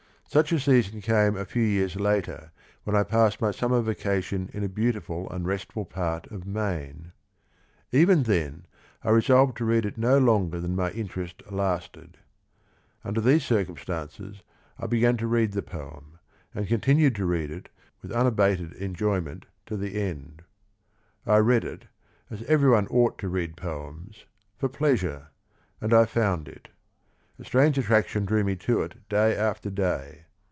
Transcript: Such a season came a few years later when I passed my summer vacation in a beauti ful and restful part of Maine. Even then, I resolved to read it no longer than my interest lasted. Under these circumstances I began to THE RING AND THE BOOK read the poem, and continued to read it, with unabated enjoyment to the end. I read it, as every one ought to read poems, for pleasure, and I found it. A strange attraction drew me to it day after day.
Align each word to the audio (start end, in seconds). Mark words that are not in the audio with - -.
Such 0.33 0.53
a 0.53 0.61
season 0.61 1.01
came 1.01 1.35
a 1.35 1.43
few 1.43 1.61
years 1.61 1.97
later 1.97 2.53
when 2.85 2.95
I 2.95 3.03
passed 3.03 3.41
my 3.41 3.51
summer 3.51 3.81
vacation 3.81 4.49
in 4.53 4.63
a 4.63 4.69
beauti 4.69 5.03
ful 5.03 5.29
and 5.29 5.45
restful 5.45 5.83
part 5.83 6.25
of 6.27 6.47
Maine. 6.47 7.11
Even 7.91 8.23
then, 8.23 8.65
I 9.03 9.09
resolved 9.09 9.57
to 9.57 9.65
read 9.65 9.85
it 9.85 9.97
no 9.97 10.17
longer 10.19 10.61
than 10.61 10.73
my 10.73 10.89
interest 10.91 11.43
lasted. 11.51 12.15
Under 13.03 13.19
these 13.19 13.43
circumstances 13.43 14.41
I 14.79 14.87
began 14.87 15.17
to 15.17 15.25
THE 15.25 15.27
RING 15.27 15.43
AND 15.43 15.49
THE 15.51 15.61
BOOK 15.63 15.69
read 15.69 15.69
the 15.69 15.69
poem, 15.89 16.19
and 16.55 16.65
continued 16.65 17.15
to 17.15 17.25
read 17.25 17.51
it, 17.51 17.67
with 18.01 18.13
unabated 18.13 18.71
enjoyment 18.75 19.47
to 19.65 19.75
the 19.75 20.01
end. 20.01 20.43
I 21.27 21.39
read 21.39 21.65
it, 21.65 21.87
as 22.29 22.41
every 22.43 22.69
one 22.69 22.87
ought 22.87 23.17
to 23.17 23.27
read 23.27 23.57
poems, 23.57 24.23
for 24.57 24.69
pleasure, 24.69 25.27
and 25.81 25.93
I 25.93 26.05
found 26.05 26.47
it. 26.47 26.69
A 27.39 27.43
strange 27.43 27.75
attraction 27.79 28.23
drew 28.25 28.43
me 28.43 28.55
to 28.57 28.83
it 28.83 28.93
day 29.09 29.35
after 29.35 29.71
day. 29.71 30.25